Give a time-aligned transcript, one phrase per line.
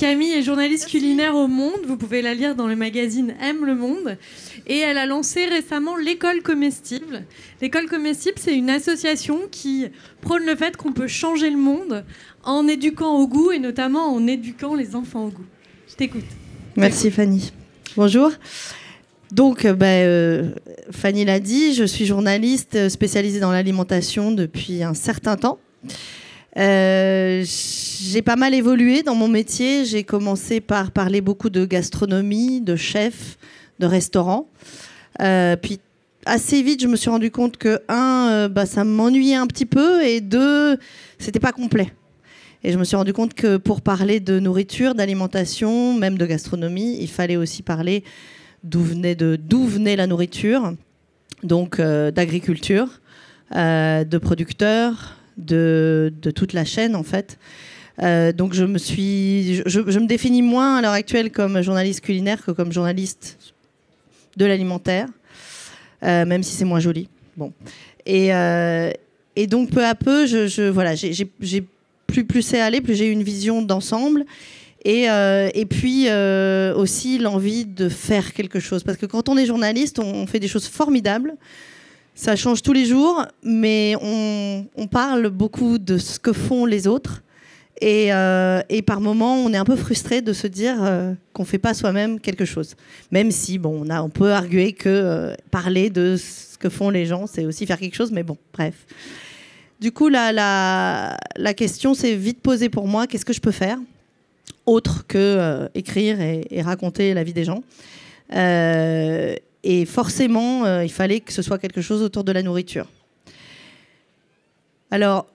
[0.00, 1.80] Camille est journaliste culinaire au Monde.
[1.86, 4.16] Vous pouvez la lire dans le magazine Aime le Monde.
[4.66, 7.24] Et elle a lancé récemment l'école comestible.
[7.60, 9.88] L'école comestible, c'est une association qui
[10.22, 12.06] prône le fait qu'on peut changer le monde
[12.44, 15.44] en éduquant au goût et notamment en éduquant les enfants au goût.
[15.86, 16.24] Je t'écoute.
[16.76, 17.52] Merci Fanny.
[17.94, 18.30] Bonjour.
[19.32, 20.52] Donc, euh, bah, euh,
[20.92, 25.58] Fanny l'a dit, je suis journaliste spécialisée dans l'alimentation depuis un certain temps.
[26.58, 29.84] Euh, j'ai pas mal évolué dans mon métier.
[29.84, 33.38] J'ai commencé par parler beaucoup de gastronomie, de chef,
[33.78, 34.48] de restaurant.
[35.18, 35.80] puis
[36.26, 40.02] assez vite, je me suis rendu compte que un, bah, ça m'ennuyait un petit peu,
[40.04, 40.76] et deux,
[41.18, 41.92] c'était pas complet.
[42.62, 46.98] Et je me suis rendu compte que pour parler de nourriture, d'alimentation, même de gastronomie,
[47.00, 48.04] il fallait aussi parler
[48.64, 50.74] d'où venait, venait la nourriture,
[51.42, 53.00] donc euh, d'agriculture,
[53.56, 57.38] euh, de producteurs, de, toute la chaîne en fait.
[58.02, 62.44] Euh, donc je me suis, je, me définis moins à l'heure actuelle comme journaliste culinaire
[62.44, 63.38] que comme journaliste
[64.36, 65.08] de l'alimentaire,
[66.02, 67.08] même si c'est moins joli.
[67.36, 67.52] Bon.
[68.06, 68.28] Et,
[69.36, 71.26] et donc peu à peu, je, voilà, j'ai
[72.06, 74.24] plus, plus c'est allé, plus j'ai une vision d'ensemble.
[74.84, 78.82] Et, euh, et, puis euh, aussi l'envie de faire quelque chose.
[78.82, 81.34] Parce que quand on est journaliste, on, fait des choses formidables.
[82.20, 87.22] Ça change tous les jours, mais on, parle beaucoup de ce que font les autres.
[87.80, 90.76] Et, euh, et, par moments, on est un peu frustré de se dire
[91.32, 92.76] qu'on ne fait pas soi-même quelque chose.
[93.10, 97.46] Même si, bon, on, peut arguer que parler de ce que font les gens, c'est
[97.46, 98.74] aussi faire quelque chose, mais bon, bref.
[99.80, 101.16] Du coup, la,
[101.56, 103.78] question s'est vite posée pour moi, qu'est-ce que je peux faire
[104.66, 107.62] autre que euh, écrire et, raconter la vie des gens?
[108.36, 112.86] Euh, Et forcément, euh, il fallait que ce soit quelque chose autour de la nourriture.
[114.90, 115.26] Alors,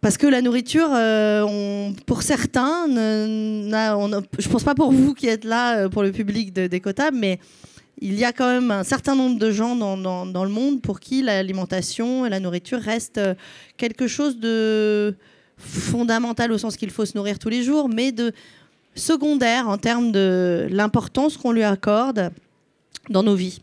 [0.00, 0.90] parce que la nourriture,
[2.04, 7.16] pour certains, je ne pense pas pour vous qui êtes là, pour le public d'Écotable,
[7.16, 7.38] mais
[8.00, 11.00] il y a quand même un certain nombre de gens dans, dans, le monde pour
[11.00, 13.34] qui l'alimentation et la nourriture restent euh,
[13.76, 15.16] quelque chose de
[15.56, 18.32] fondamental au sens qu'il faut se nourrir tous les jours, mais de
[18.94, 22.30] secondaire en termes de l'importance qu'on lui accorde
[23.08, 23.62] dans nos vies.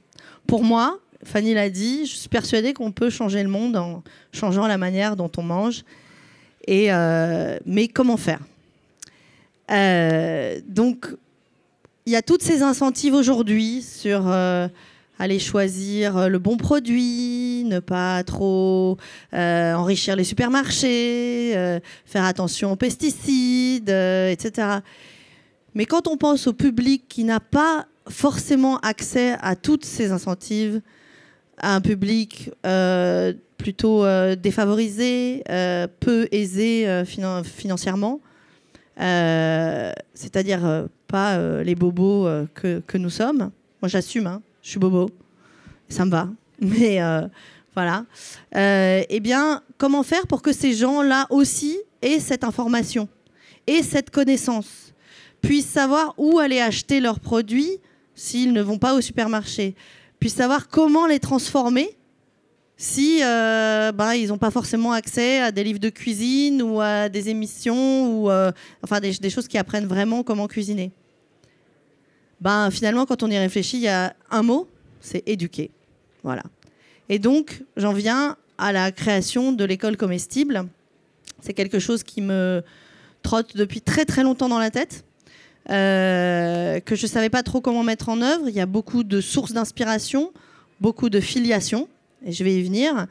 [0.52, 4.04] Pour moi, Fanny l'a dit, je suis persuadée qu'on peut changer le monde en
[4.34, 5.86] changeant la manière dont on mange.
[6.68, 8.42] Et euh, mais comment faire?
[9.72, 11.08] Euh, Donc,
[12.06, 14.68] il y a toutes ces incentives aujourd'hui sur euh,
[15.20, 18.98] aller choisir le bon produit, ne pas trop
[19.32, 24.80] enrichir les supermarchés, faire attention aux pesticides, etc.
[25.76, 30.82] Mais quand on pense au public qui n'a pas forcément accès à toutes ces incentives,
[31.58, 32.52] à un public
[33.58, 34.06] plutôt
[34.36, 35.44] défavorisé,
[36.00, 38.20] peu aisé financièrement,
[40.14, 43.52] c'est-à-dire pas euh, les bobos euh, que, nous sommes.
[43.82, 44.42] Moi, j'assume, hein.
[44.64, 45.10] je suis bobo,
[45.90, 46.30] ça me va.
[46.60, 47.28] Mais euh,
[47.76, 48.06] voilà.
[48.54, 53.08] eh bien, comment faire pour que ces gens-là aussi aient cette information
[53.68, 54.94] et cette connaissance,
[55.42, 57.78] puissent savoir où aller acheter leurs produits
[58.22, 59.76] s'ils ne vont pas au supermarché,
[60.20, 61.90] puissent savoir comment les transformer
[62.78, 67.30] si bah, ils n'ont pas forcément accès à des livres de cuisine ou à des
[67.30, 68.32] émissions ou
[68.84, 70.92] enfin des, choses qui apprennent vraiment comment cuisiner
[72.42, 74.68] ben, finalement, quand on y réfléchit, il y a un mot,
[75.00, 75.70] c'est éduquer.
[76.24, 76.42] Voilà.
[77.08, 80.68] Et donc, j'en viens à la création de l'école comestible.
[81.42, 82.64] C'est quelque chose qui me
[83.22, 85.06] trotte depuis très très longtemps dans la tête,
[85.70, 88.50] euh, que je ne savais pas trop comment mettre en œuvre.
[88.50, 90.32] Il y a beaucoup de sources d'inspiration,
[90.80, 91.88] beaucoup de filiation,
[92.26, 93.08] et je vais y venir.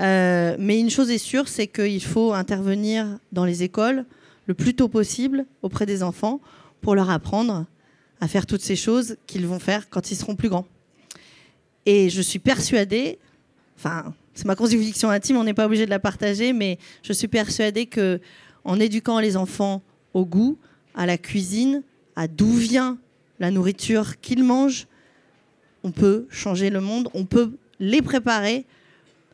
[0.00, 4.04] Euh, mais une chose est sûre, c'est qu'il faut intervenir dans les écoles
[4.46, 6.40] le plus tôt possible auprès des enfants
[6.80, 7.66] pour leur apprendre
[8.20, 10.66] à faire toutes ces choses qu'ils vont faire quand ils seront plus grands.
[11.86, 13.18] Et je suis persuadée,
[13.76, 17.28] enfin, c'est ma conviction intime, on n'est pas obligé de la partager, mais je suis
[17.28, 18.20] persuadée que
[18.64, 19.82] en éduquant les enfants
[20.14, 20.56] au goût,
[20.94, 21.82] à la cuisine,
[22.16, 22.98] à d'où vient
[23.40, 24.86] la nourriture qu'ils mangent,
[25.84, 28.64] on peut changer le monde, on peut les préparer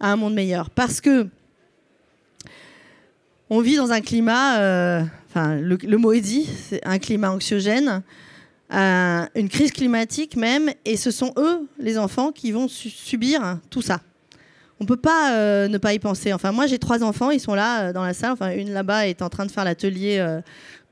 [0.00, 0.70] à un monde meilleur.
[0.70, 1.28] Parce que
[3.50, 7.31] on vit dans un climat, euh, enfin, le, le, mot est dit, c'est un climat
[7.32, 8.02] anxiogène
[8.70, 14.00] une crise climatique même, et ce sont eux, les enfants, qui vont subir tout ça.
[14.80, 16.32] On ne peut pas euh, ne pas y penser.
[16.32, 18.32] Enfin, moi, j'ai trois enfants, ils sont là euh, dans la salle.
[18.32, 20.40] Enfin, une là-bas est en train de faire l'atelier, euh,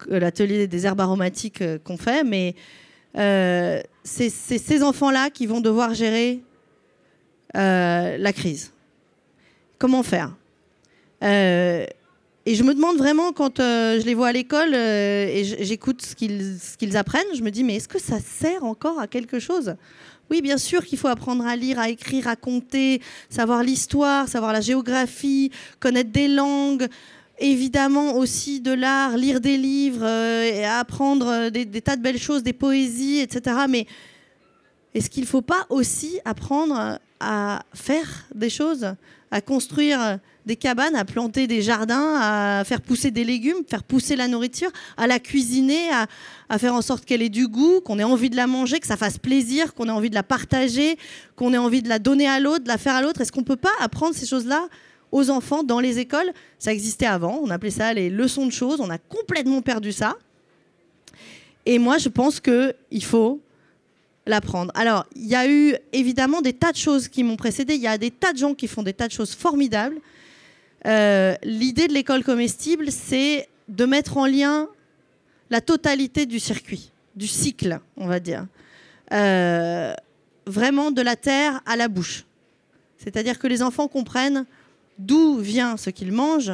[0.08, 2.54] l'atelier des herbes aromatiques qu'on fait, mais
[3.14, 6.42] c'est ces enfants-là qui vont devoir gérer
[7.54, 8.72] la crise.
[9.78, 10.34] Comment faire?
[11.22, 16.96] Et je me demande vraiment, quand je les vois à l'école et j'écoute ce qu'ils
[16.98, 19.76] apprennent, je me dis, mais est-ce que ça sert encore à quelque chose?
[20.30, 23.00] Oui, bien sûr qu'il faut apprendre à lire, à écrire, à compter,
[23.30, 26.88] savoir l'histoire, savoir la géographie, connaître des langues,
[27.38, 32.42] évidemment aussi de l'art, lire des livres, et apprendre des, des, tas de belles choses,
[32.42, 33.56] des poésies, etc.
[33.68, 33.86] Mais
[34.94, 38.94] est-ce qu'il ne faut pas aussi apprendre à faire des choses,
[39.36, 44.16] à construire des cabanes, à planter des jardins, à faire pousser des légumes, faire pousser
[44.16, 45.90] la nourriture, à la cuisiner,
[46.48, 48.86] à, faire en sorte qu'elle ait du goût, qu'on ait envie de la manger, que
[48.86, 50.96] ça fasse plaisir, qu'on ait envie de la partager,
[51.34, 53.20] qu'on ait envie de la donner à l'autre, de la faire à l'autre.
[53.20, 54.68] Est-ce qu'on ne peut pas apprendre ces choses-là
[55.12, 56.32] aux enfants dans les écoles?
[56.58, 60.16] Ça existait avant, on appelait ça les leçons de choses, on a complètement perdu ça.
[61.66, 63.40] Et moi, je pense qu'il faut
[64.26, 64.72] l'apprendre.
[64.74, 67.74] Alors, il y a eu évidemment des tas de choses qui m'ont précédé.
[67.74, 69.98] Il y a des tas de gens qui font des tas de choses formidables.
[70.86, 74.68] Euh, l'idée de l'école comestible, c'est de mettre en lien
[75.50, 78.46] la totalité du circuit, du cycle, on va dire.
[79.12, 79.94] Euh,
[80.46, 82.24] vraiment de la terre à la bouche.
[82.98, 84.46] C'est-à-dire que les enfants comprennent
[84.98, 86.52] d'où vient ce qu'ils mangent,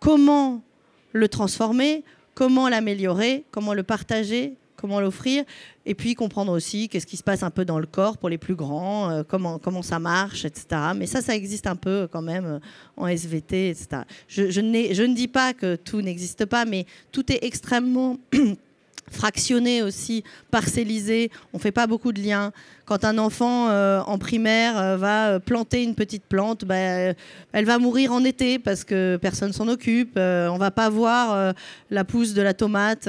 [0.00, 0.62] comment
[1.12, 2.04] le transformer,
[2.34, 5.44] comment l'améliorer, comment le partager, comment l'offrir,
[5.86, 8.38] et puis comprendre aussi qu'est-ce qui se passe un peu dans le corps pour les
[8.38, 10.66] plus grands, euh, comment, comment ça marche, etc.
[10.96, 12.58] Mais ça, ça existe un peu quand même euh,
[12.96, 14.02] en SVT, etc.
[14.26, 18.16] Je, je, je ne dis pas que tout n'existe pas, mais tout est extrêmement
[19.10, 21.30] fractionné aussi, parcellisé.
[21.52, 22.52] On ne fait pas beaucoup de liens.
[22.86, 27.64] Quand un enfant euh, en primaire euh, va euh, planter une petite plante, bah, elle
[27.64, 30.16] va mourir en été parce que personne s'en occupe.
[30.16, 31.54] on va pas voir
[31.90, 33.04] la pousse de la tomate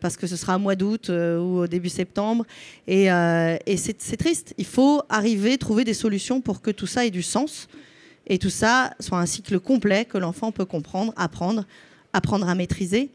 [0.00, 2.44] parce que ce sera au mois d'août ou au début septembre.
[2.86, 4.54] Et, et c'est triste.
[4.58, 7.68] Il faut arriver, trouver des solutions pour que tout ça ait du sens
[8.26, 11.64] et tout ça soit un cycle complet que l'enfant peut comprendre, apprendre,
[12.12, 13.10] apprendre à maîtriser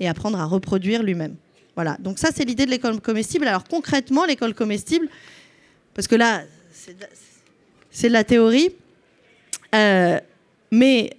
[0.00, 1.36] et apprendre à reproduire lui-même.
[1.76, 3.46] Voilà, donc ça c'est l'idée de l'école comestible.
[3.46, 5.08] Alors concrètement, l'école comestible,
[5.94, 6.42] parce que là,
[7.90, 8.70] c'est de, la théorie,
[9.74, 10.18] euh,
[10.70, 11.16] mais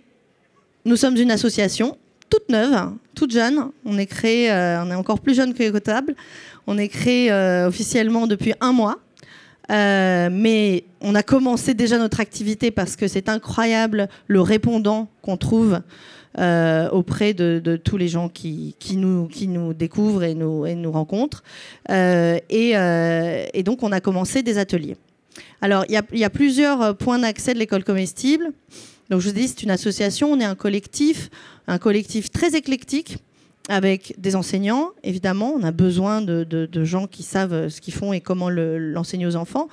[0.84, 1.98] nous sommes une association
[2.30, 3.72] toute neuve, hein, toute jeune.
[3.86, 6.16] On est créé, euh, on est encore plus jeune que Écotable.
[6.66, 8.98] On est créé euh, officiellement depuis un mois.
[9.70, 15.82] Mais on a commencé déjà notre activité parce que c'est incroyable le répondant qu'on trouve
[16.40, 20.92] euh, auprès de, tous les gens qui, nous, qui nous découvrent et nous, et nous
[20.92, 21.44] rencontrent.
[21.90, 24.98] Euh, euh, et, donc, on a commencé des ateliers.
[25.62, 28.52] Alors, il y, a plusieurs points d'accès de l'école comestible.
[29.10, 31.32] Donc, je vous dis, c'est une association, on est un collectif,
[31.68, 33.18] un collectif très éclectique
[33.70, 35.54] avec des enseignants, évidemment.
[35.56, 39.68] On a besoin de, gens qui savent ce qu'ils font et comment l'enseigner aux enfants.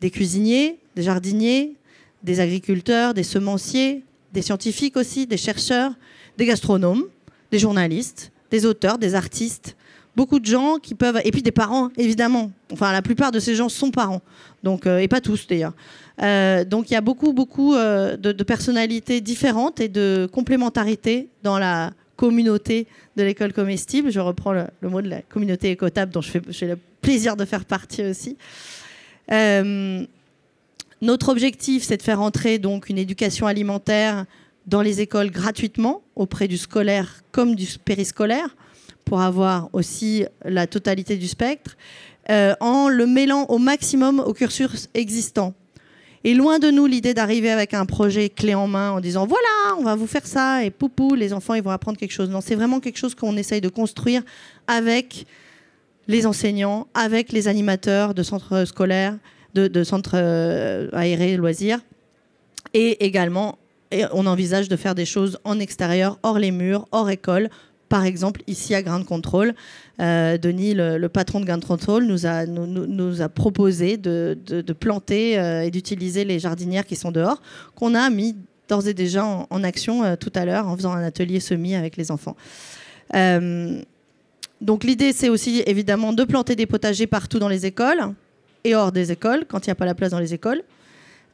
[0.00, 1.74] Des cuisiniers, des jardiniers,
[2.22, 4.02] des agriculteurs, des semenciers,
[4.32, 5.92] des scientifiques aussi, des chercheurs,
[6.36, 7.04] des gastronomes,
[7.50, 9.76] des journalistes, des auteurs, des artistes,
[10.16, 12.50] beaucoup de gens qui peuvent, et puis des parents évidemment.
[12.72, 14.20] Enfin, la plupart de ces gens sont parents,
[14.62, 15.74] donc euh, et pas tous d'ailleurs.
[16.20, 21.58] Euh, donc il y a beaucoup beaucoup euh, de, personnalités différentes et de complémentarité dans
[21.58, 22.86] la communauté
[23.16, 24.10] de l'école comestible.
[24.10, 28.04] Je reprends le, mot de la communauté écotable dont j'ai le plaisir de faire partie
[28.04, 28.36] aussi.
[31.00, 34.26] Notre objectif, c'est de faire entrer donc une éducation alimentaire
[34.66, 38.56] dans les écoles gratuitement auprès du scolaire comme du périscolaire
[39.04, 41.76] pour avoir aussi la totalité du spectre,
[42.30, 45.54] euh, en le mêlant au maximum au cursus existant.
[46.24, 49.46] Et loin de nous l'idée d'arriver avec un projet clé en main en disant voilà,
[49.78, 52.28] on va vous faire ça et poupou, les enfants ils vont apprendre quelque chose.
[52.28, 54.22] Non, c'est vraiment quelque chose qu'on essaye de construire
[54.66, 55.26] avec
[56.08, 59.16] les enseignants, avec les animateurs de centres scolaires,
[59.54, 61.80] de, centres euh, aérés, loisirs.
[62.74, 63.58] Et également,
[64.12, 67.48] on envisage de faire des choses en extérieur, hors les murs, hors école.
[67.88, 69.54] Par exemple, ici à Grand Control,
[70.00, 74.36] euh, Denis, le, patron de Grand Control, nous a, nous, a proposé de,
[74.78, 77.40] planter euh, et d'utiliser les jardinières qui sont dehors,
[77.74, 78.36] qu'on a mis
[78.68, 82.10] d'ores et déjà en, action tout à l'heure en faisant un atelier semi avec les
[82.10, 82.36] enfants.
[84.60, 88.14] donc l'idée, c'est aussi évidemment de planter des potagers partout dans les écoles,
[88.64, 90.62] et hors des écoles, quand il n'y a pas la place dans les écoles.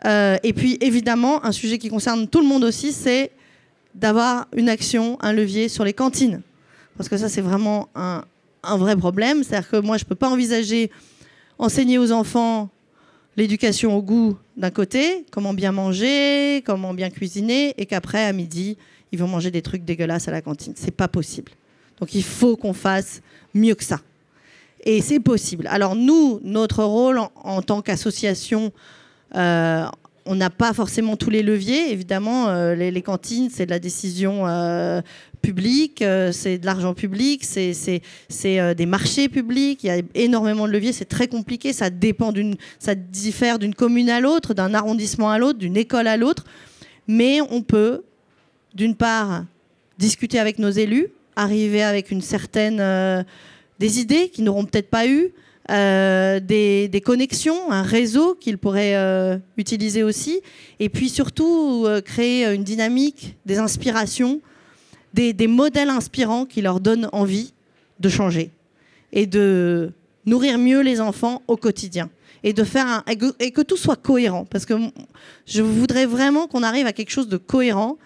[0.05, 3.31] Euh, et puis évidemment, un sujet qui concerne tout le monde aussi, c'est
[3.95, 6.43] d'avoir une action, un levier sur les cantines.
[6.97, 8.25] Parce que ça, c'est vraiment un,
[8.63, 9.43] un, vrai problème.
[9.43, 10.91] C'est-à-dire que moi, je ne peux pas envisager
[11.59, 12.69] enseigner aux enfants
[13.37, 18.77] l'éducation au goût d'un côté, comment bien manger, comment bien cuisiner, et qu'après, à midi,
[19.13, 20.75] ils vont manger des trucs dégueulasses à la cantine.
[20.77, 21.53] C'est pas possible.
[22.01, 23.23] Donc il faut qu'on fasse
[23.55, 24.01] mieux que ça.
[24.85, 25.67] Et c'est possible.
[25.69, 28.73] Alors nous, notre rôle en, tant qu'association,
[29.35, 29.87] euh,
[30.27, 31.93] on n'a pas forcément tous les leviers.
[31.93, 35.01] Évidemment, euh, les, cantines, c'est de la décision euh,
[35.45, 39.85] publique, euh, c'est de l'argent public, c'est des marchés publics.
[39.85, 40.93] Il y a énormément de leviers.
[40.93, 41.73] C'est très compliqué.
[41.73, 46.07] Ça dépend d'une, ça diffère d'une commune à l'autre, d'un arrondissement à l'autre, d'une école
[46.07, 46.45] à l'autre.
[47.07, 48.03] Mais on peut,
[48.75, 49.45] d'une part,
[49.99, 53.25] discuter avec nos élus, arriver avec une certaine
[53.79, 55.33] des idées qu'ils n'auront peut-être pas eues
[55.71, 60.41] euh, des, connexions, un réseau qu'ils pourraient euh, utiliser aussi,
[60.79, 64.43] et puis surtout euh, créer une dynamique, des inspirations,
[65.15, 67.53] des, modèles inspirants qui leur donnent envie
[68.01, 68.51] de changer
[69.13, 69.93] et de
[70.27, 72.11] nourrir mieux les enfants au quotidien
[72.43, 73.05] et de faire un,
[73.39, 74.75] et que tout soit cohérent parce que
[75.47, 77.97] je voudrais vraiment qu'on arrive à quelque chose de cohérent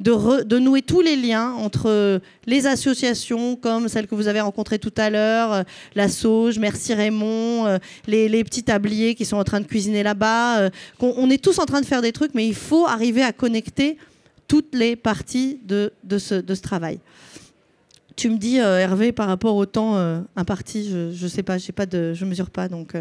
[0.00, 4.92] de, nouer tous les liens entre les associations comme celle que vous avez rencontrée tout
[4.96, 5.62] à l'heure, euh,
[5.94, 10.58] la Sauge, Merci Raymond, euh, les, petits tabliers qui sont en train de cuisiner là-bas.
[10.58, 13.32] Euh, on, est tous en train de faire des trucs, mais il faut arriver à
[13.32, 13.96] connecter
[14.48, 17.00] toutes les parties de, ce, travail.
[18.16, 19.96] Tu me dis, Hervé, par rapport au temps
[20.36, 22.94] imparti, je ne sais pas, pas de, je mesure pas, donc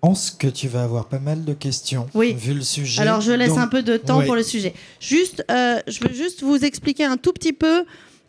[0.00, 2.34] pense que tu vas avoir pas mal de questions oui.
[2.34, 3.02] vu le sujet.
[3.02, 4.74] Alors je laisse un peu de temps pour le sujet.
[5.00, 7.84] Juste, euh, je veux juste vous expliquer un tout petit peu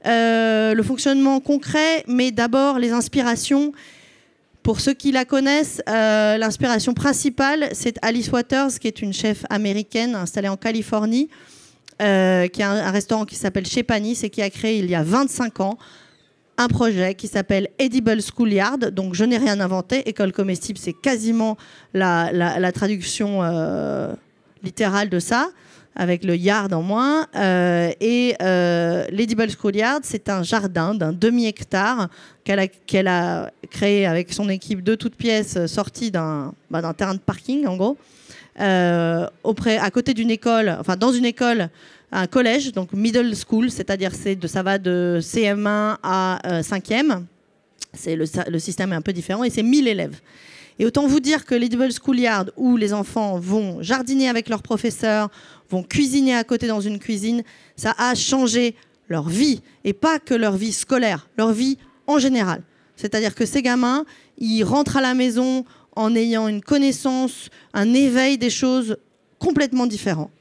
[0.06, 3.74] euh, le fonctionnement concret, mais d'abord les inspirations.
[4.64, 9.46] Pour ceux qui la connaissent, euh, l'inspiration principale, c'est Alice Waters, qui est une chef
[9.50, 11.30] américaine installée en Californie,
[12.00, 15.04] qui a un, restaurant qui s'appelle Chez Panis et qui a créé il y a
[15.04, 15.78] 25 ans
[16.60, 18.78] un projet qui s'appelle Edible Schoolyard.
[18.92, 20.08] Donc, je n'ai rien inventé.
[20.10, 21.58] École comestible, c'est quasiment
[21.94, 24.14] la, traduction euh,
[24.62, 25.52] littérale de ça,
[25.96, 27.28] avec le yard en moins.
[27.38, 32.10] Euh, et euh, l'Edible Schoolyard, c'est un jardin d'un demi-hectare
[32.44, 37.68] qu'elle a, créé avec son équipe de toutes pièces, sorti bah, d'un terrain de parking,
[37.68, 37.98] en gros,
[39.44, 41.70] auprès, à côté d'une école, enfin, dans une école
[42.12, 47.12] un collège, donc middle school, c'est-à-dire de, ça va de CM1 à 5e.
[47.12, 47.16] Euh,
[47.94, 50.20] c'est le, le, système est un peu différent et c'est 1000 élèves.
[50.78, 55.30] Et autant vous dire que l'Edible Schoolyard, où les enfants vont jardiner avec leurs professeurs,
[55.70, 57.44] vont cuisiner à côté dans une cuisine,
[57.76, 58.76] ça a changé
[59.10, 59.62] leur vie.
[59.84, 62.62] Et pas que leur vie scolaire, leur vie en général.
[62.96, 64.06] C'est-à-dire que ces gamins,
[64.38, 68.98] ils rentrent à la maison en ayant une connaissance, un éveil des choses
[69.40, 70.32] complètement différents.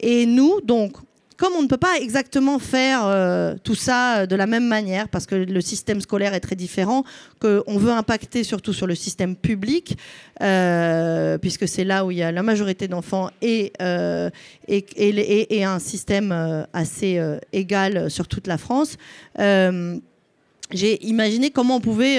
[0.00, 0.96] Et nous, donc,
[1.36, 5.26] comme on ne peut pas exactement faire euh, tout ça de la même manière, parce
[5.26, 7.04] que le système scolaire est très différent,
[7.40, 9.98] qu'on veut impacter surtout sur le système public,
[10.42, 14.30] euh, puisque c'est là où il y a la majorité d'enfants euh,
[14.68, 17.20] et, un système assez
[17.52, 18.96] égal sur toute la France,
[19.38, 22.18] j'ai imaginé comment on pouvait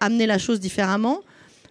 [0.00, 1.20] amener la chose différemment.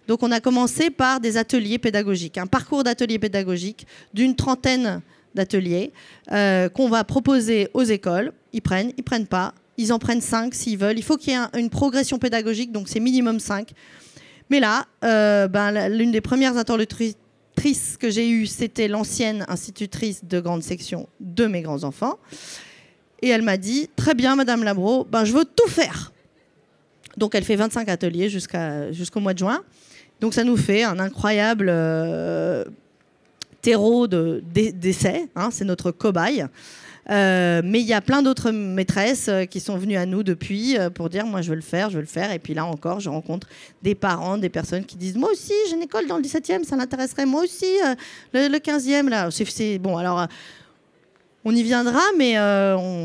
[0.08, 5.00] Donc on a commencé par des ateliers pédagogiques, un parcours d'ateliers pédagogiques d'une trentaine
[5.34, 5.92] d'ateliers
[6.30, 8.32] euh, qu'on va proposer aux écoles.
[8.52, 9.54] Ils prennent, ils prennent pas.
[9.78, 10.98] Ils en prennent 5 s'ils veulent.
[10.98, 13.72] Il faut qu'il y ait une progression pédagogique, donc c'est minimum 5.
[14.50, 17.16] Mais là, euh, ben, l'une des premières interlocutrices
[17.98, 22.18] que j'ai eues, c'était l'ancienne institutrice de grande section de mes grands-enfants.
[23.22, 26.12] Et elle m'a dit, très bien, Madame Labro, ben, je veux tout faire.
[27.16, 29.62] Donc elle fait 25 ateliers jusqu'au mois de juin.
[30.22, 32.64] Donc ça nous fait un incroyable euh,
[33.60, 36.46] terreau d'essai, hein, c'est notre cobaye.
[37.10, 40.76] Euh, mais il y a plein d'autres maîtresses euh, qui sont venues à nous depuis
[40.94, 42.30] pour dire moi je veux le faire, je veux le faire.
[42.30, 43.48] Et puis là encore, je rencontre
[43.82, 46.76] des parents, des personnes qui disent moi aussi j'ai une école dans le 17e, ça
[46.76, 47.26] l'intéresserait.
[47.26, 47.66] Moi aussi
[48.32, 49.28] le, 15e là.
[49.32, 50.28] C'est bon alors
[51.44, 52.34] on y viendra, mais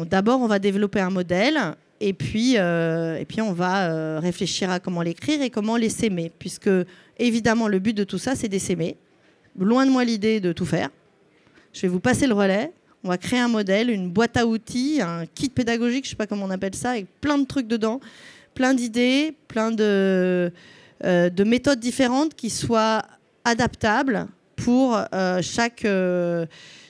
[0.06, 1.76] d'abord on va développer un modèle.
[2.00, 6.70] Et puis, et puis on va réfléchir à comment l'écrire et comment les s'aimer, puisque
[7.18, 8.98] évidemment le but de tout ça c'est d'essaimer
[9.66, 10.90] loin de moi l'idée de tout faire.
[11.74, 12.72] Je vais vous passer le relais.
[13.04, 16.16] On va créer un modèle, une boîte à outils, un kit pédagogique, je ne sais
[16.16, 18.00] pas comment on appelle ça, avec plein de trucs dedans,
[18.54, 20.52] plein d'idées, plein de,
[21.04, 23.04] euh, de, méthodes différentes qui soient
[23.46, 26.48] adaptables pour euh, chaque, euh,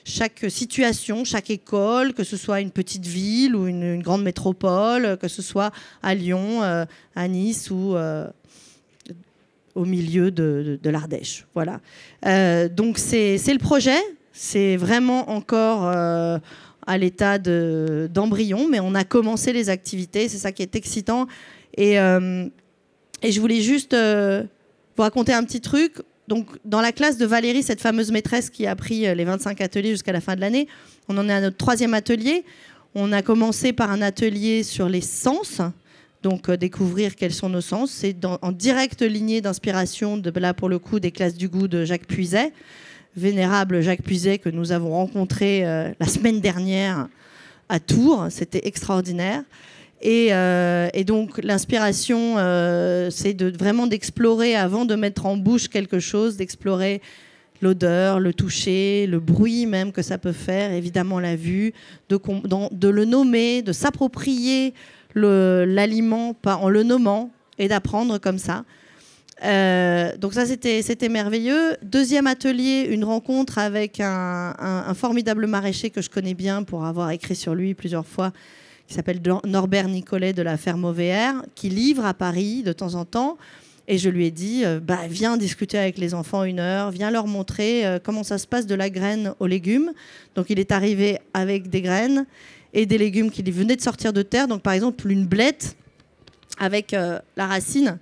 [0.08, 5.28] chaque situation, chaque école, que ce soit une petite ville ou une, grande métropole, que
[5.28, 5.70] ce soit
[6.02, 6.62] à Lyon,
[7.14, 7.96] à Nice ou
[9.78, 11.46] au milieu de, l'Ardèche.
[11.54, 11.80] Voilà.
[12.26, 13.98] Euh, donc c'est le projet.
[14.32, 16.38] C'est vraiment encore euh,
[16.86, 20.28] à l'état d'embryon, mais on a commencé les activités.
[20.28, 21.26] C'est ça qui est excitant.
[21.78, 22.48] Euh,
[23.22, 25.94] et je voulais juste vous raconter un petit truc.
[26.28, 29.90] Donc, dans la classe de Valérie, cette fameuse maîtresse qui a pris les 25 ateliers
[29.90, 30.68] jusqu'à la fin de l'année,
[31.08, 32.44] on en est à notre troisième atelier.
[32.94, 35.62] On a commencé par un atelier sur les sens.
[36.22, 40.68] Donc euh, découvrir quels sont nos sens, c'est en directe lignée d'inspiration de là pour
[40.68, 42.52] le coup des classes du goût de Jacques Puiset
[43.16, 47.08] vénérable Jacques Puiset que nous avons rencontré la semaine dernière
[47.68, 48.26] à Tours.
[48.30, 49.42] C'était extraordinaire.
[50.00, 52.36] Et, donc l'inspiration,
[53.10, 57.00] c'est de, vraiment d'explorer avant de mettre en bouche quelque chose, d'explorer
[57.60, 61.72] l'odeur, le toucher, le bruit même que ça peut faire, évidemment la vue,
[62.08, 62.18] de,
[62.72, 64.74] de le nommer, de s'approprier
[65.14, 68.64] l'aliment en le nommant et d'apprendre comme ça.
[69.44, 71.76] Euh, donc ça, c'était merveilleux.
[71.82, 77.36] Deuxième atelier, une rencontre avec un, formidable maraîcher que je connais bien pour avoir écrit
[77.36, 78.32] sur lui plusieurs fois,
[78.88, 83.04] qui s'appelle Norbert Nicolet de la ferme OVR, qui livre à Paris de temps en
[83.04, 83.36] temps.
[83.86, 87.10] Et je lui ai dit, euh, bah, viens discuter avec les enfants une heure, viens
[87.10, 89.92] leur montrer euh, comment ça se passe de la graine aux légumes.
[90.34, 92.26] Donc il est arrivé avec des graines
[92.72, 94.48] et des légumes qui venaient de sortir de terre.
[94.48, 95.76] Donc par exemple une blette
[96.58, 97.98] avec euh, la racine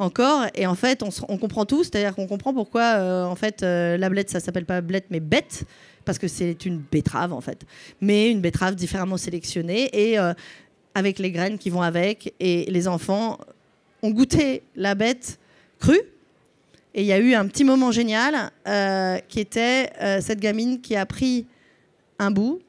[0.00, 0.46] encore.
[0.56, 4.38] Et en fait, on, comprend tout, c'est-à-dire qu'on comprend pourquoi en fait la blette, ça
[4.38, 5.64] s'appelle pas blette mais bête
[6.08, 7.66] parce que c'est une betterave en fait,
[8.00, 10.16] mais une betterave différemment sélectionnée et
[10.94, 12.34] avec les graines qui vont avec.
[12.40, 13.38] Et les enfants
[14.02, 15.38] on goûtait la bête
[15.78, 16.00] crue.
[16.94, 20.80] Et il y a eu un petit moment génial euh, qui était euh, cette gamine
[20.80, 21.46] qui a pris
[22.18, 22.60] un bout.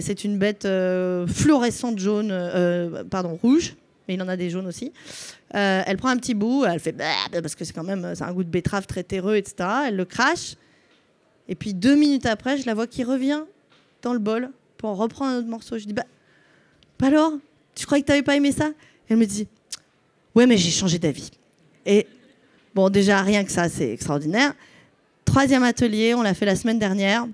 [0.00, 2.32] C'est une bête euh, fluorescente jaune,
[3.10, 3.74] pardon, rouge,
[4.06, 4.92] mais il en a des jaunes aussi.
[5.50, 8.32] elle prend un petit bout, elle fait bah, parce que c'est quand même c'est un
[8.32, 9.68] goût de betterave très terreux, etc.
[9.88, 10.54] Elle le crache.
[11.52, 13.42] Et puis deux minutes après, je la vois qui revient
[14.00, 15.76] dans le bol pour reprendre un autre morceau.
[15.76, 16.06] Je dis bah,
[16.98, 17.34] bah alors,
[17.74, 18.70] tu croyais que tu n'avais pas aimé ça?
[19.06, 19.46] Elle me dit
[20.34, 21.30] Ouais, mais j'ai changé d'avis.
[21.84, 22.06] Et
[22.74, 24.54] bon, déjà, rien que ça, c'est extraordinaire.
[25.26, 27.26] Troisième atelier, on l'a fait la semaine dernière.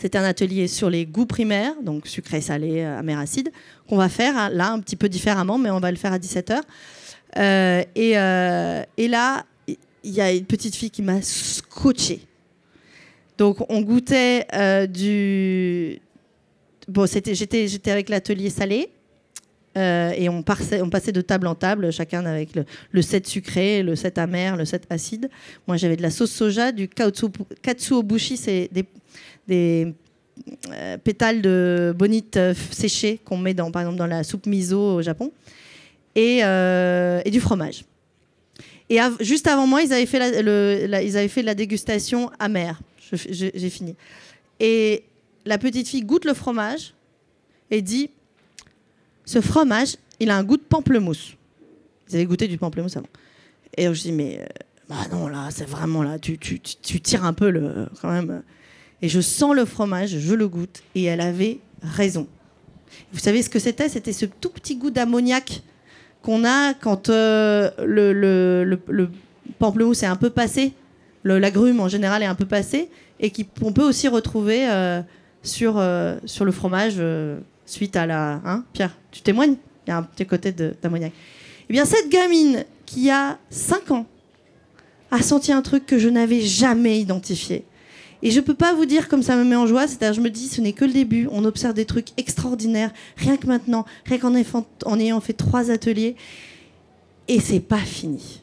[0.00, 3.50] C'était un atelier sur les goûts primaires, donc sucré, salé, euh, amer, acide,
[3.88, 6.60] qu'on va faire là un petit peu différemment, mais on va le faire à 17h.
[7.36, 12.28] Euh, et, euh, et, là, il y a une petite fille qui m'a scotché.
[13.40, 14.46] Donc on goûtait
[14.86, 15.98] du...
[16.86, 18.90] Bon, j'étais avec l'atelier salé.
[19.78, 23.96] Euh, et on, passait de table en table, chacun avec le, le, set sucré, le
[23.96, 25.30] set amer, le set acide.
[25.66, 28.68] Moi, j'avais de la sauce soja, du katsuobushi, c'est
[29.48, 29.94] des,
[30.72, 34.96] euh, pétales de bonite euh, séchés qu'on met dans, par exemple dans la soupe miso
[34.96, 35.32] au Japon,
[36.16, 36.42] et,
[37.30, 37.84] du fromage.
[38.90, 42.80] Et juste avant moi, ils avaient fait la, ils avaient fait la dégustation amère.
[43.12, 43.96] J'ai fini.
[44.58, 45.04] Et
[45.44, 46.94] la petite fille goûte le fromage
[47.70, 48.10] et dit
[49.24, 51.36] ce fromage, il a un goût de pamplemousse.
[52.08, 53.08] Vous avez goûté du pamplemousse avant?
[53.76, 54.46] Et je dis, mais euh,
[54.88, 58.42] bah non, là, c'est vraiment là, tu, tires un peu le, quand même.
[59.02, 62.26] Et je sens le fromage, je le goûte, et elle avait raison.
[63.12, 63.88] Vous savez ce que c'était?
[63.88, 65.62] C'était ce tout petit goût d'ammoniac
[66.22, 69.08] qu'on a quand euh, le,
[69.58, 70.72] pamplemousse est un peu passé,
[71.24, 75.02] l'agrume en général est un peu passé, et qu'on peut aussi retrouver euh,
[75.42, 75.82] sur,
[76.24, 77.00] sur le fromage
[77.66, 78.40] suite à la.
[78.44, 79.56] Hein, Pierre, tu témoignes?
[79.86, 81.12] Il y a un petit côté d'ammoniac.
[81.68, 84.06] Eh bien, cette gamine qui a 5 ans
[85.10, 87.64] a senti un truc que je n'avais jamais identifié.
[88.22, 90.20] Et je ne peux pas vous dire comme ça me met en joie, c'est-à-dire je
[90.20, 93.86] me dis ce n'est que le début, on observe des trucs extraordinaires, rien que maintenant,
[94.04, 94.34] rien qu'en
[94.84, 96.16] en ayant fait trois ateliers,
[97.28, 98.42] et c'est pas fini.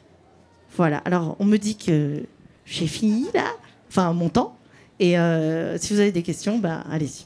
[0.76, 2.22] Voilà, alors on me dit que
[2.68, 3.52] j'ai fini là,
[3.88, 4.58] enfin mon temps,
[5.00, 7.24] et euh, si vous avez des questions, bah, allez-y.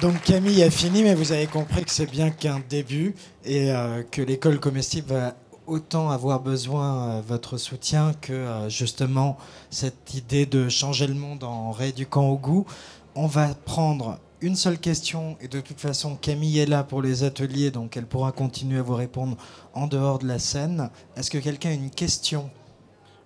[0.00, 4.02] Donc Camille a fini, mais vous avez compris que c'est bien qu'un début et euh,
[4.10, 5.34] que l'école comestible va
[5.66, 9.36] autant avoir besoin de euh, votre soutien que justement
[9.70, 12.64] cette idée de changer le monde en rééduquant au goût.
[13.20, 17.24] On va prendre une seule question et de toute façon Camille est là pour les
[17.24, 19.36] ateliers donc elle pourra continuer à vous répondre
[19.74, 20.88] en dehors de la scène.
[21.16, 22.48] Est-ce que quelqu'un a une question?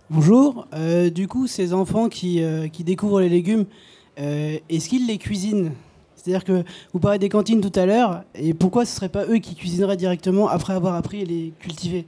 [0.09, 0.67] Bonjour.
[1.15, 3.67] du coup, ces enfants qui, qui découvrent les légumes,
[4.19, 5.73] euh, est-ce qu'ils les cuisinent?
[6.17, 9.27] C'est-à-dire que vous parlez des cantines tout à l'heure, et pourquoi ce ne serait pas
[9.27, 12.07] eux qui cuisineraient directement après avoir appris à les cultiver?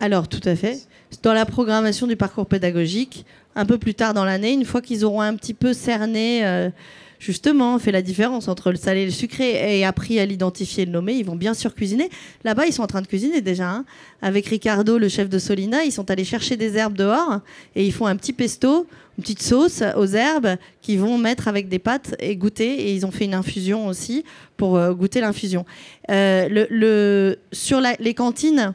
[0.00, 0.88] Alors, tout à fait.
[1.22, 5.04] Dans la programmation du parcours pédagogique, un peu plus tard dans l'année, une fois qu'ils
[5.04, 6.70] auront un petit peu cerné, euh,
[7.18, 10.86] justement, fait la différence entre le salé et le sucré et appris à l'identifier et
[10.86, 12.08] le nommer, ils vont bien sûr cuisiner.
[12.44, 13.70] Là-bas, ils sont en train de cuisiner déjà.
[13.70, 13.84] Hein.
[14.22, 17.40] Avec Ricardo, le chef de Solina, ils sont allés chercher des herbes dehors
[17.74, 18.86] et ils font un petit pesto
[19.20, 22.88] une petite sauce aux herbes qu'ils vont mettre avec des pâtes et goûter.
[22.88, 24.24] Et ils ont fait une infusion aussi
[24.56, 25.66] pour euh, goûter l'infusion.
[26.10, 28.72] Euh, sur les cantines,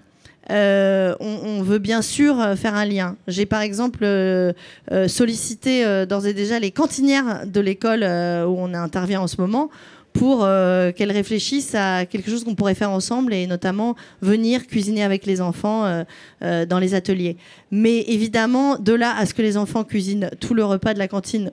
[0.52, 3.16] euh, on, veut bien sûr faire un lien.
[3.28, 4.06] J'ai par exemple
[5.08, 9.70] sollicité d'ores et déjà les cantinières de l'école où on intervient en ce moment
[10.16, 15.04] pour euh, qu'elles réfléchissent à quelque chose qu'on pourrait faire ensemble et notamment venir cuisiner
[15.04, 16.04] avec les enfants euh,
[16.42, 17.36] euh, dans les ateliers.
[17.70, 21.10] Mais évidemment, de là à ce que les enfants cuisinent tout le repas de la
[21.10, 21.52] cantine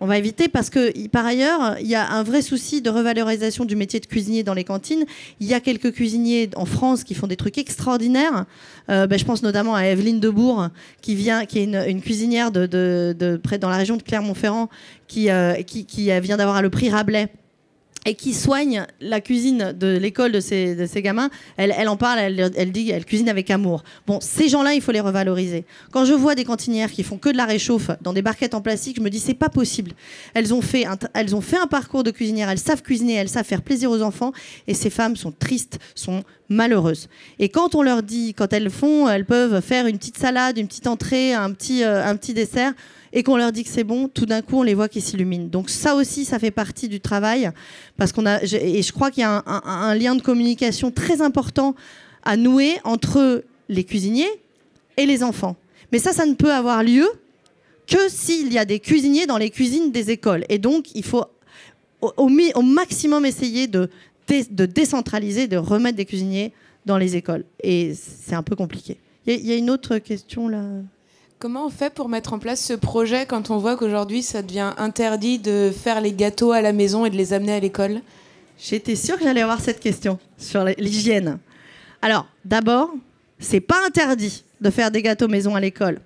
[0.00, 3.64] on va éviter parce que, par ailleurs, il y a un vrai souci de revalorisation
[3.64, 5.04] du métier de cuisinier dans les cantines.
[5.40, 8.44] Il y a quelques cuisiniers en France qui font des trucs extraordinaires.
[8.90, 10.68] Euh, ben, je pense notamment à Evelyne Debourg,
[11.00, 14.68] qui vient, qui est une, cuisinière de, près dans la région de Clermont-Ferrand,
[15.08, 17.30] qui, euh, qui, qui vient d'avoir le prix Rabelais
[18.06, 22.72] et qui soigne la cuisine de l'école de ces, gamins, elle, en parle, elle, elle
[22.72, 23.82] dit elle cuisine avec amour.
[24.06, 25.64] Bon, ces gens-là, il faut les revaloriser.
[25.90, 28.60] Quand je vois des cantinières qui font que de la réchauffe dans des barquettes en
[28.60, 29.92] plastique, je me dis c'est pas possible.
[30.34, 33.28] Elles ont fait un, elles ont fait un parcours de cuisinière, elles savent cuisiner, elles
[33.28, 34.32] savent faire plaisir aux enfants,
[34.68, 37.08] et ces femmes sont tristes, sont malheureuses.
[37.40, 40.68] Et quand on leur dit, quand elles font, elles peuvent faire une petite salade, une
[40.68, 42.72] petite entrée, un petit, euh, un petit dessert
[43.16, 45.46] et qu'on leur dit que c'est bon, tout d'un coup, on les voit qui s'illuminent.
[45.46, 47.50] Donc ça aussi, ça fait partie du travail,
[47.96, 51.74] parce qu'on a, et je crois qu'il y a un, lien de communication très important
[52.24, 54.28] à nouer entre les cuisiniers
[54.98, 55.56] et les enfants.
[55.92, 57.06] Mais ça, ça ne peut avoir lieu
[57.86, 60.44] que s'il y a des cuisiniers dans les cuisines des écoles.
[60.50, 61.24] Et donc, il faut
[62.02, 62.28] au,
[62.62, 63.88] maximum essayer de,
[64.28, 66.52] de décentraliser, de remettre des cuisiniers
[66.84, 67.44] dans les écoles.
[67.62, 68.98] Et c'est un peu compliqué.
[69.26, 70.62] Il y, a une autre question là?
[71.38, 74.72] Comment on fait pour mettre en place ce projet quand on voit qu'aujourd'hui ça devient
[74.78, 78.00] interdit de faire les gâteaux à la maison et de les amener à l'école?
[78.58, 81.38] J'étais sûre que j'allais avoir cette question sur l'hygiène.
[82.00, 82.90] Alors, d'abord,
[83.38, 86.00] c'est pas interdit de faire des gâteaux maison à l'école.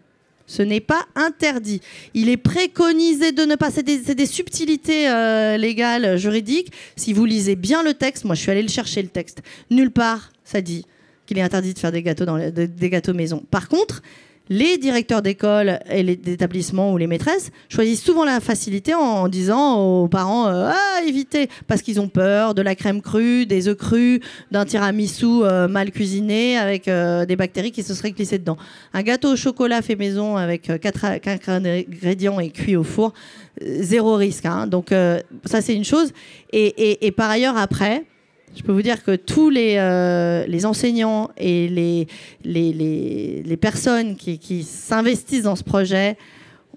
[0.49, 1.81] Ce n'est pas interdit.
[2.13, 3.71] Il est préconisé de ne pas.
[3.71, 6.73] C'est des, subtilités euh, légales, juridiques.
[6.97, 9.43] Si vous lisez bien le texte, moi je suis allée le chercher le texte.
[9.71, 10.87] Nulle part ça dit
[11.25, 13.45] qu'il est interdit de faire des gâteaux, des gâteaux maison.
[13.49, 14.03] Par contre,
[14.51, 19.79] les directeurs d'école et les établissements ou les maîtresses choisissent souvent la facilité en, disant
[19.79, 23.77] aux parents euh, ah évitez parce qu'ils ont peur de la crème crue, des œufs
[23.77, 24.19] crus,
[24.51, 28.59] d'un tiramisu euh, mal cuisiné avec euh, des bactéries qui se seraient glissées dedans.
[28.93, 31.05] Un gâteau au chocolat fait maison avec quatre,
[31.49, 33.13] ingrédients et cuit au four,
[33.61, 34.47] zéro risque.
[34.47, 34.67] Hein.
[34.67, 34.93] Donc
[35.45, 36.13] ça c'est une chose.
[36.53, 38.05] et par ailleurs après
[38.57, 45.45] je peux vous dire que tous les, euh, enseignants et les, personnes qui, qui s'investissent
[45.45, 46.17] dans ce projet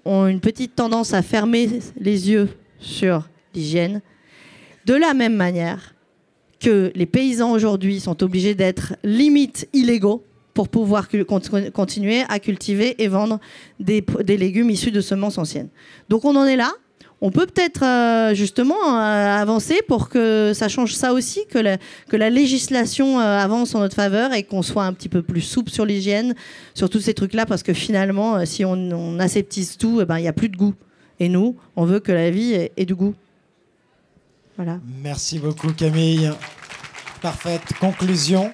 [0.04, 4.02] ont une petite tendance à fermer les yeux sur l'hygiène.
[4.86, 5.94] De la même manière
[6.60, 11.08] que les paysans aujourd'hui sont obligés d'être limite illégaux pour pouvoir
[11.72, 13.40] continuer à cultiver et vendre
[13.80, 15.68] des, des légumes issus de semences anciennes.
[16.08, 16.70] Donc on en est là
[17.24, 22.28] on peut peut-être euh, justement euh, avancer pour que ça change ça aussi, que la,
[22.28, 25.86] législation euh, avance en notre faveur et qu'on soit un petit peu plus souple sur
[25.86, 26.34] l'hygiène,
[26.74, 30.28] sur tous ces trucs-là, parce que finalement, si on, aseptise tout, eh ben, il n'y
[30.28, 30.74] a plus de goût.
[31.18, 33.14] Et nous, on veut que la vie ait, ait du goût.
[34.56, 34.78] Voilà.
[35.02, 36.30] Merci beaucoup Camille.
[37.22, 38.52] Parfaite conclusion.